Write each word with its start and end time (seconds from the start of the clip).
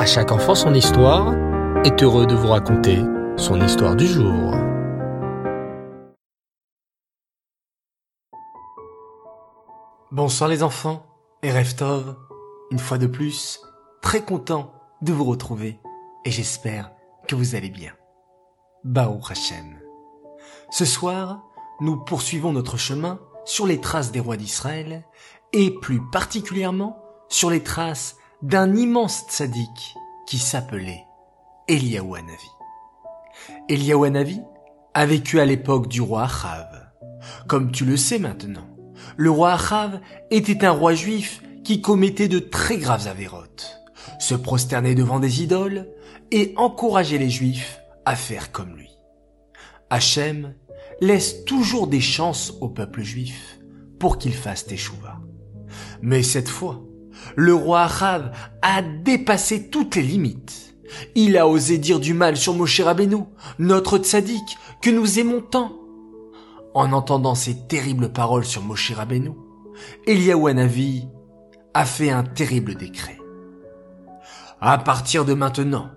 À 0.00 0.06
chaque 0.06 0.32
enfant 0.32 0.54
son 0.54 0.72
histoire 0.72 1.34
est 1.84 2.02
heureux 2.02 2.24
de 2.26 2.34
vous 2.34 2.48
raconter 2.48 3.00
son 3.36 3.60
histoire 3.60 3.94
du 3.94 4.06
jour. 4.06 4.54
Bonsoir 10.10 10.48
les 10.48 10.62
enfants 10.62 11.04
et 11.42 11.52
Reftov, 11.52 12.16
une 12.70 12.78
fois 12.78 12.96
de 12.96 13.06
plus, 13.06 13.60
très 14.00 14.24
content 14.24 14.72
de 15.02 15.12
vous 15.12 15.24
retrouver 15.24 15.78
et 16.24 16.30
j'espère 16.30 16.92
que 17.28 17.34
vous 17.34 17.54
allez 17.54 17.68
bien. 17.68 17.92
Baou 18.84 19.20
Hashem. 19.28 19.80
Ce 20.70 20.86
soir, 20.86 21.44
nous 21.82 21.98
poursuivons 21.98 22.54
notre 22.54 22.78
chemin 22.78 23.20
sur 23.44 23.66
les 23.66 23.82
traces 23.82 24.12
des 24.12 24.20
rois 24.20 24.38
d'Israël 24.38 25.04
et 25.52 25.70
plus 25.70 26.00
particulièrement 26.10 27.04
sur 27.28 27.50
les 27.50 27.62
traces 27.62 28.16
d'un 28.42 28.74
immense 28.74 29.24
tzaddik 29.28 29.94
qui 30.26 30.38
s'appelait. 30.38 31.04
Eliyahu 31.68 32.16
Hanavi 34.06 34.40
a 34.94 35.06
vécu 35.06 35.40
à 35.40 35.44
l'époque 35.44 35.88
du 35.88 36.00
roi 36.00 36.24
Achav. 36.24 36.66
Comme 37.46 37.70
tu 37.70 37.84
le 37.84 37.96
sais 37.96 38.18
maintenant, 38.18 38.66
le 39.16 39.30
roi 39.30 39.52
Achav 39.52 40.00
était 40.30 40.64
un 40.64 40.70
roi 40.70 40.94
juif 40.94 41.42
qui 41.64 41.80
commettait 41.80 42.28
de 42.28 42.38
très 42.38 42.78
graves 42.78 43.06
avérotes, 43.06 43.80
se 44.18 44.34
prosternait 44.34 44.94
devant 44.94 45.20
des 45.20 45.42
idoles 45.42 45.88
et 46.30 46.54
encourageait 46.56 47.18
les 47.18 47.30
juifs 47.30 47.80
à 48.04 48.16
faire 48.16 48.52
comme 48.52 48.74
lui. 48.76 48.90
Hachem 49.90 50.54
laisse 51.00 51.44
toujours 51.44 51.88
des 51.88 52.00
chances 52.00 52.54
au 52.60 52.68
peuple 52.68 53.02
juif 53.02 53.58
pour 53.98 54.18
qu'il 54.18 54.32
fasse 54.32 54.66
teshuva. 54.66 55.18
Mais 56.00 56.22
cette 56.22 56.48
fois, 56.48 56.82
le 57.36 57.54
roi 57.54 57.82
Achav 57.82 58.32
a 58.62 58.82
dépassé 58.82 59.68
toutes 59.70 59.96
les 59.96 60.02
limites. 60.02 60.74
Il 61.14 61.36
a 61.36 61.46
osé 61.46 61.78
dire 61.78 62.00
du 62.00 62.14
mal 62.14 62.36
sur 62.36 62.54
Moshe 62.54 62.80
Rabbeinu, 62.80 63.24
notre 63.58 63.98
tzaddik, 63.98 64.58
que 64.82 64.90
nous 64.90 65.18
aimons 65.18 65.40
tant. 65.40 65.72
En 66.74 66.92
entendant 66.92 67.34
ces 67.34 67.66
terribles 67.66 68.12
paroles 68.12 68.44
sur 68.44 68.62
Moshe 68.62 68.92
Rabbeinu, 68.92 69.32
Eliyahu 70.06 70.48
Hanavi 70.48 71.08
a 71.74 71.84
fait 71.84 72.10
un 72.10 72.24
terrible 72.24 72.74
décret. 72.74 73.18
À 74.60 74.78
partir 74.78 75.24
de 75.24 75.34
maintenant, 75.34 75.90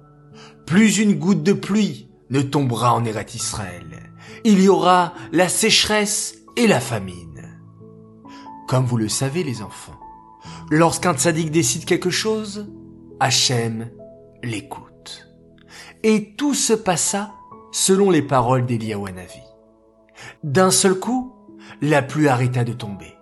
plus 0.65 0.99
une 0.99 1.15
goutte 1.15 1.43
de 1.43 1.53
pluie 1.53 2.09
ne 2.29 2.41
tombera 2.41 2.93
en 2.93 3.03
Eret 3.05 3.27
Israël. 3.35 4.11
Il 4.43 4.61
y 4.61 4.69
aura 4.69 5.13
la 5.31 5.49
sécheresse 5.49 6.35
et 6.55 6.67
la 6.67 6.79
famine. 6.79 7.59
Comme 8.67 8.85
vous 8.85 8.97
le 8.97 9.09
savez 9.09 9.43
les 9.43 9.61
enfants, 9.61 9.99
lorsqu'un 10.69 11.13
tzaddik 11.13 11.51
décide 11.51 11.85
quelque 11.85 12.09
chose, 12.09 12.67
Hachem 13.19 13.89
l'écoute. 14.43 15.29
Et 16.03 16.35
tout 16.35 16.53
se 16.53 16.73
passa 16.73 17.31
selon 17.71 18.09
les 18.09 18.21
paroles 18.21 18.65
d'Eliyahu 18.65 19.07
Hanavi. 19.07 19.41
D'un 20.43 20.71
seul 20.71 20.95
coup, 20.95 21.33
la 21.81 22.01
pluie 22.01 22.27
arrêta 22.27 22.63
de 22.63 22.73
tomber. 22.73 23.13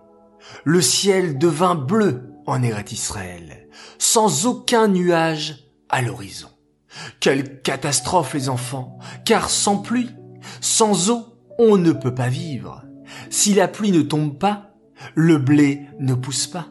Le 0.63 0.81
ciel 0.81 1.37
devint 1.37 1.75
bleu 1.75 2.33
en 2.45 2.61
Eret 2.63 2.85
Israël, 2.91 3.67
sans 3.97 4.45
aucun 4.45 4.87
nuage 4.87 5.67
à 5.89 6.01
l'horizon. 6.01 6.49
Quelle 7.19 7.61
catastrophe 7.61 8.33
les 8.33 8.49
enfants, 8.49 8.99
car 9.25 9.49
sans 9.49 9.77
pluie, 9.77 10.09
sans 10.59 11.09
eau, 11.09 11.25
on 11.57 11.77
ne 11.77 11.91
peut 11.91 12.13
pas 12.13 12.29
vivre. 12.29 12.83
Si 13.29 13.53
la 13.53 13.67
pluie 13.67 13.91
ne 13.91 14.01
tombe 14.01 14.37
pas, 14.37 14.71
le 15.15 15.37
blé 15.37 15.87
ne 15.99 16.13
pousse 16.13 16.47
pas, 16.47 16.67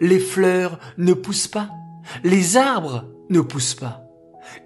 les 0.00 0.18
fleurs 0.18 0.78
ne 0.98 1.12
poussent 1.12 1.48
pas, 1.48 1.70
les 2.24 2.56
arbres 2.56 3.04
ne 3.28 3.40
poussent 3.40 3.74
pas. 3.74 4.02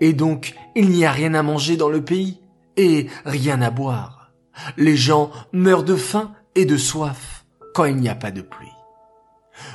Et 0.00 0.12
donc, 0.12 0.54
il 0.74 0.88
n'y 0.88 1.04
a 1.04 1.12
rien 1.12 1.34
à 1.34 1.42
manger 1.42 1.76
dans 1.76 1.88
le 1.88 2.02
pays 2.02 2.40
et 2.76 3.08
rien 3.24 3.60
à 3.60 3.70
boire. 3.70 4.32
Les 4.76 4.96
gens 4.96 5.30
meurent 5.52 5.84
de 5.84 5.96
faim 5.96 6.32
et 6.54 6.64
de 6.64 6.76
soif 6.76 7.44
quand 7.74 7.84
il 7.84 7.96
n'y 7.96 8.08
a 8.08 8.14
pas 8.14 8.30
de 8.30 8.40
pluie. 8.40 8.68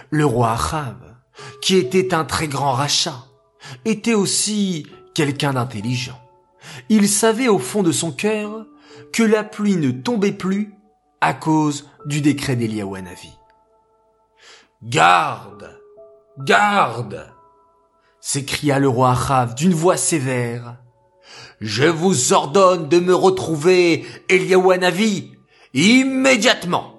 Le 0.10 0.26
roi 0.26 0.52
Achav, 0.52 0.98
qui 1.62 1.76
était 1.76 2.14
un 2.14 2.26
très 2.26 2.48
grand 2.48 2.74
rachat, 2.74 3.26
était 3.86 4.14
aussi 4.14 4.88
quelqu'un 5.14 5.54
d'intelligent. 5.54 6.20
Il 6.90 7.08
savait 7.08 7.48
au 7.48 7.60
fond 7.60 7.84
de 7.84 7.92
son 7.92 8.12
cœur 8.12 8.66
que 9.14 9.24
la 9.24 9.44
pluie 9.44 9.76
ne 9.76 9.92
tombait 9.92 10.32
plus 10.32 10.74
à 11.22 11.34
cause 11.34 11.90
du 12.06 12.22
décret 12.22 12.56
d'Eliyahu 12.56 12.96
Hanavi. 12.96 13.39
Garde! 14.82 15.78
Garde! 16.38 17.28
s'écria 18.22 18.80
le 18.80 18.88
roi 18.88 19.12
Achav 19.12 19.54
d'une 19.54 19.74
voix 19.74 19.98
sévère. 19.98 20.78
Je 21.60 21.84
vous 21.84 22.32
ordonne 22.32 22.88
de 22.88 23.00
me 23.00 23.14
retrouver 23.14 24.06
Eliyahu 24.30 24.72
Hanavi 24.72 25.32
immédiatement. 25.74 26.96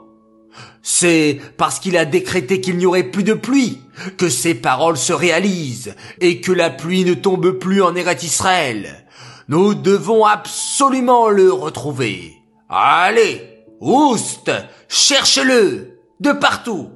C'est 0.82 1.40
parce 1.56 1.78
qu'il 1.78 1.96
a 1.96 2.04
décrété 2.04 2.60
qu'il 2.60 2.76
n'y 2.76 2.84
aurait 2.84 3.10
plus 3.10 3.24
de 3.24 3.32
pluie 3.32 3.80
que 4.18 4.28
ses 4.28 4.54
paroles 4.54 4.98
se 4.98 5.14
réalisent 5.14 5.94
et 6.20 6.42
que 6.42 6.52
la 6.52 6.68
pluie 6.68 7.06
ne 7.06 7.14
tombe 7.14 7.50
plus 7.52 7.82
en 7.82 7.94
Eret 7.94 8.18
Israël. 8.22 9.06
Nous 9.48 9.72
devons 9.72 10.26
absolument 10.26 11.30
le 11.30 11.50
retrouver. 11.50 12.34
Allez, 12.68 13.64
oust, 13.80 14.50
cherchez-le 14.88 15.98
de 16.20 16.32
partout. 16.32 16.90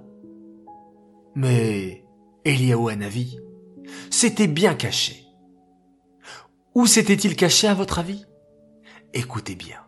Mais 1.36 2.04
Eliaou 2.44 2.88
Hanavi 2.88 3.38
s'était 4.10 4.46
bien 4.46 4.74
caché. 4.74 5.24
Où 6.74 6.86
s'était-il 6.86 7.34
caché 7.34 7.66
à 7.66 7.74
votre 7.74 7.98
avis? 7.98 8.24
Écoutez 9.12 9.56
bien. 9.56 9.78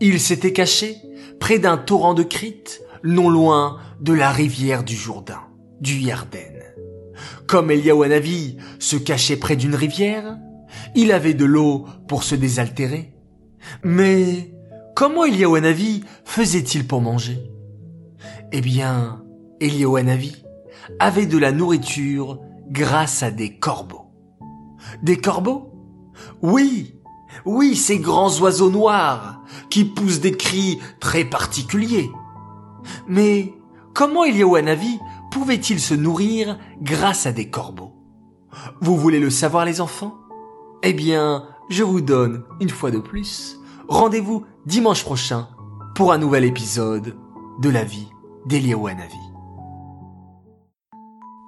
Il 0.00 0.18
s'était 0.18 0.52
caché 0.52 0.96
près 1.38 1.58
d'un 1.58 1.76
torrent 1.76 2.14
de 2.14 2.22
Crite, 2.22 2.82
non 3.04 3.28
loin 3.28 3.78
de 4.00 4.12
la 4.12 4.30
rivière 4.30 4.82
du 4.82 4.96
Jourdain, 4.96 5.42
du 5.80 5.98
Yarden. 5.98 6.62
Comme 7.46 7.70
Eliaou 7.70 8.02
Hanavi 8.02 8.56
se 8.80 8.96
cachait 8.96 9.36
près 9.36 9.56
d'une 9.56 9.74
rivière, 9.74 10.38
il 10.94 11.12
avait 11.12 11.34
de 11.34 11.44
l'eau 11.44 11.86
pour 12.08 12.24
se 12.24 12.34
désaltérer. 12.34 13.12
Mais 13.84 14.52
comment 14.96 15.24
Eliaou 15.24 15.54
Hanavi 15.54 16.02
faisait-il 16.24 16.86
pour 16.86 17.00
manger? 17.00 17.38
Eh 18.52 18.60
bien, 18.60 19.22
Eliaou 19.60 19.96
Hanavi 19.96 20.45
avait 20.98 21.26
de 21.26 21.38
la 21.38 21.52
nourriture 21.52 22.38
grâce 22.68 23.22
à 23.22 23.30
des 23.30 23.58
corbeaux. 23.58 24.12
Des 25.02 25.16
corbeaux? 25.16 25.72
Oui, 26.42 26.94
oui, 27.44 27.76
ces 27.76 27.98
grands 27.98 28.40
oiseaux 28.40 28.70
noirs 28.70 29.42
qui 29.70 29.84
poussent 29.84 30.20
des 30.20 30.32
cris 30.32 30.78
très 31.00 31.24
particuliers. 31.24 32.10
Mais 33.08 33.52
comment 33.94 34.24
Eliaou 34.24 34.56
Hanavi 34.56 34.98
pouvait-il 35.30 35.80
se 35.80 35.94
nourrir 35.94 36.58
grâce 36.80 37.26
à 37.26 37.32
des 37.32 37.50
corbeaux? 37.50 37.92
Vous 38.80 38.96
voulez 38.96 39.20
le 39.20 39.30
savoir 39.30 39.64
les 39.64 39.80
enfants? 39.80 40.14
Eh 40.82 40.92
bien, 40.92 41.44
je 41.68 41.82
vous 41.82 42.00
donne, 42.00 42.44
une 42.60 42.70
fois 42.70 42.90
de 42.90 42.98
plus, 42.98 43.58
rendez-vous 43.88 44.44
dimanche 44.66 45.04
prochain 45.04 45.48
pour 45.94 46.12
un 46.12 46.18
nouvel 46.18 46.44
épisode 46.44 47.16
de 47.60 47.68
la 47.68 47.84
vie 47.84 48.08
d'Eliaou 48.46 48.86
Hanavi. 48.86 49.25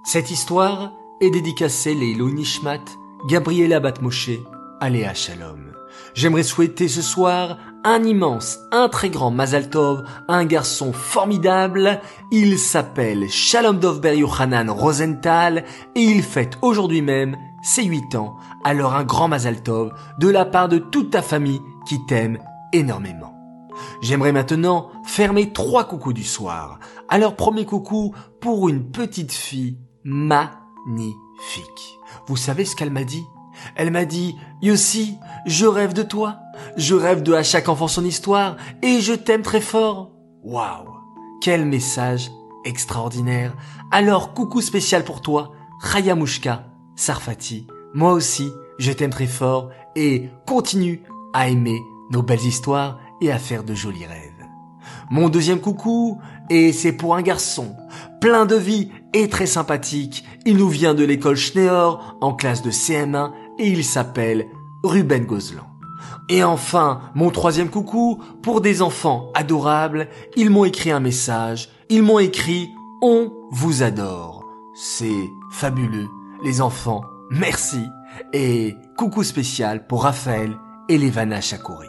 Cette 0.04 0.30
histoire 0.30 0.92
est 1.20 1.30
dédicacée 1.30 1.94
les 1.94 2.14
Nishmat, 2.14 2.84
Gabriela 3.26 3.80
Batmoshe, 3.80 4.30
Aléa 4.80 5.12
Shalom. 5.12 5.72
J'aimerais 6.14 6.44
souhaiter 6.44 6.88
ce 6.88 7.02
soir 7.02 7.58
un 7.84 8.02
immense, 8.04 8.58
un 8.72 8.88
très 8.88 9.10
grand 9.10 9.30
Mazal 9.30 9.68
Tov, 9.68 10.04
un 10.28 10.44
garçon 10.44 10.92
formidable. 10.92 12.00
Il 12.30 12.58
s'appelle 12.58 13.28
Shalom 13.28 13.78
Dovber 13.78 14.16
Yohanan 14.16 14.70
Rosenthal 14.70 15.64
et 15.94 16.00
il 16.00 16.22
fête 16.22 16.58
aujourd'hui 16.62 17.02
même 17.02 17.36
ses 17.62 17.84
8 17.84 18.14
ans. 18.14 18.36
Alors 18.64 18.94
un 18.94 19.04
grand 19.04 19.28
Mazal 19.28 19.62
Tov 19.62 19.92
de 20.18 20.28
la 20.28 20.44
part 20.44 20.68
de 20.68 20.78
toute 20.78 21.10
ta 21.10 21.22
famille 21.22 21.60
qui 21.86 21.98
t'aime 22.06 22.38
énormément. 22.72 23.34
J'aimerais 24.00 24.32
maintenant 24.32 24.90
faire 25.04 25.32
mes 25.32 25.52
trois 25.52 25.84
coucous 25.84 26.12
du 26.12 26.24
soir. 26.24 26.78
Alors 27.08 27.36
premier 27.36 27.64
coucou 27.64 28.14
pour 28.40 28.68
une 28.68 28.90
petite 28.90 29.32
fille 29.32 29.78
magnifique. 30.08 31.98
Vous 32.26 32.36
savez 32.36 32.64
ce 32.64 32.74
qu'elle 32.74 32.90
m'a 32.90 33.04
dit? 33.04 33.26
Elle 33.76 33.90
m'a 33.90 34.04
dit, 34.04 34.36
Yossi, 34.62 35.18
je 35.46 35.66
rêve 35.66 35.92
de 35.92 36.02
toi. 36.02 36.38
Je 36.76 36.94
rêve 36.94 37.22
de 37.22 37.34
à 37.34 37.42
chaque 37.42 37.68
enfant 37.68 37.88
son 37.88 38.04
histoire 38.04 38.56
et 38.82 39.00
je 39.00 39.12
t'aime 39.12 39.42
très 39.42 39.60
fort. 39.60 40.12
Waouh 40.42 40.88
Quel 41.40 41.66
message 41.66 42.30
extraordinaire. 42.64 43.54
Alors 43.90 44.34
coucou 44.34 44.60
spécial 44.60 45.04
pour 45.04 45.22
toi, 45.22 45.52
Mushka, 46.16 46.66
Sarfati. 46.96 47.66
Moi 47.94 48.12
aussi, 48.12 48.50
je 48.78 48.92
t'aime 48.92 49.10
très 49.10 49.26
fort 49.26 49.70
et 49.96 50.28
continue 50.46 51.02
à 51.32 51.48
aimer 51.48 51.80
nos 52.10 52.22
belles 52.22 52.44
histoires 52.44 52.98
et 53.20 53.30
à 53.30 53.38
faire 53.38 53.64
de 53.64 53.74
jolis 53.74 54.06
rêves. 54.06 54.32
Mon 55.10 55.30
deuxième 55.30 55.60
coucou, 55.60 56.20
et 56.50 56.72
c'est 56.72 56.92
pour 56.92 57.14
un 57.14 57.22
garçon, 57.22 57.76
plein 58.20 58.46
de 58.46 58.56
vie 58.56 58.90
et 59.14 59.28
très 59.28 59.46
sympathique. 59.46 60.24
Il 60.44 60.56
nous 60.56 60.68
vient 60.68 60.94
de 60.94 61.04
l'école 61.04 61.36
Schneor 61.36 62.16
en 62.20 62.34
classe 62.34 62.62
de 62.62 62.70
CM1 62.70 63.32
et 63.58 63.68
il 63.68 63.84
s'appelle 63.84 64.46
Ruben 64.82 65.24
Gozlan. 65.24 65.66
Et 66.28 66.44
enfin, 66.44 67.00
mon 67.14 67.30
troisième 67.30 67.70
coucou, 67.70 68.22
pour 68.42 68.60
des 68.60 68.82
enfants 68.82 69.30
adorables, 69.34 70.08
ils 70.36 70.50
m'ont 70.50 70.64
écrit 70.64 70.90
un 70.90 71.00
message, 71.00 71.70
ils 71.88 72.02
m'ont 72.02 72.18
écrit 72.18 72.68
«On 73.02 73.32
vous 73.50 73.82
adore». 73.82 74.44
C'est 74.74 75.30
fabuleux, 75.50 76.08
les 76.44 76.60
enfants, 76.60 77.02
merci. 77.30 77.82
Et 78.32 78.76
coucou 78.96 79.22
spécial 79.22 79.86
pour 79.86 80.02
Raphaël 80.02 80.56
et 80.88 80.98
Levana 80.98 81.40
Chakouri. 81.40 81.88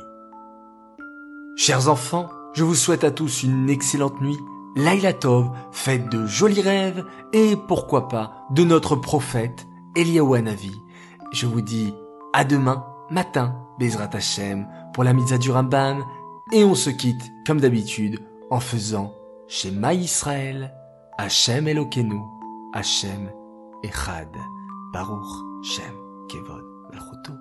Chers 1.57 1.89
enfants, 1.89 2.29
je 2.53 2.63
vous 2.63 2.75
souhaite 2.75 3.03
à 3.03 3.11
tous 3.11 3.43
une 3.43 3.69
excellente 3.69 4.21
nuit. 4.21 4.39
Laila 4.75 5.13
Tov, 5.13 5.49
de 6.09 6.25
jolis 6.25 6.61
rêves 6.61 7.03
et 7.33 7.55
pourquoi 7.67 8.07
pas 8.07 8.45
de 8.51 8.63
notre 8.63 8.95
prophète 8.95 9.67
Eliyahu. 9.95 10.71
Je 11.31 11.45
vous 11.47 11.61
dis 11.61 11.93
à 12.33 12.43
demain 12.43 12.85
matin, 13.09 13.55
Bezrat 13.79 14.09
Hashem, 14.13 14.67
pour 14.93 15.03
la 15.03 15.13
mitzvah 15.13 15.37
du 15.37 15.51
et 16.51 16.63
on 16.63 16.75
se 16.75 16.89
quitte 16.89 17.31
comme 17.45 17.59
d'habitude 17.59 18.19
en 18.49 18.59
faisant 18.59 19.13
Shema 19.47 19.93
Israël, 19.93 20.73
Hashem 21.17 21.67
Elokenu, 21.67 22.21
Hashem 22.73 23.31
Echad, 23.83 24.35
Baruch 24.93 25.63
Shem 25.63 25.93
Kevod 26.27 26.63
Malchuto. 26.91 27.38